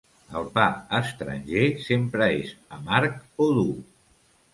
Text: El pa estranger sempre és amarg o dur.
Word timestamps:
El 0.37 0.45
pa 0.53 0.63
estranger 0.99 1.65
sempre 1.87 2.29
és 2.37 2.55
amarg 2.79 3.45
o 3.47 3.51
dur. 3.59 3.69